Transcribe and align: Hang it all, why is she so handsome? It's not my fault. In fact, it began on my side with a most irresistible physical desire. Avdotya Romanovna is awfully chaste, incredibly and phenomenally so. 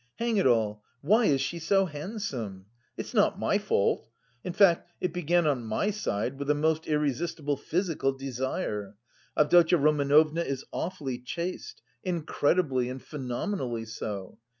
Hang 0.17 0.37
it 0.37 0.47
all, 0.47 0.83
why 1.01 1.25
is 1.25 1.41
she 1.41 1.59
so 1.59 1.85
handsome? 1.85 2.65
It's 2.97 3.13
not 3.13 3.37
my 3.37 3.59
fault. 3.59 4.07
In 4.43 4.51
fact, 4.51 4.89
it 4.99 5.13
began 5.13 5.45
on 5.45 5.63
my 5.67 5.91
side 5.91 6.39
with 6.39 6.49
a 6.49 6.55
most 6.55 6.87
irresistible 6.87 7.55
physical 7.55 8.11
desire. 8.11 8.95
Avdotya 9.37 9.77
Romanovna 9.77 10.41
is 10.41 10.65
awfully 10.73 11.19
chaste, 11.19 11.83
incredibly 12.03 12.89
and 12.89 12.99
phenomenally 12.99 13.85
so. 13.85 14.39